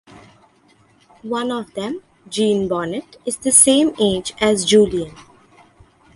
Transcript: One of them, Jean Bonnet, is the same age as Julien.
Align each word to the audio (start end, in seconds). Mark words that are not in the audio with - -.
One 1.21 1.51
of 1.51 1.75
them, 1.75 2.01
Jean 2.27 2.67
Bonnet, 2.67 3.17
is 3.23 3.37
the 3.37 3.51
same 3.51 3.91
age 3.99 4.33
as 4.41 4.65
Julien. 4.65 5.13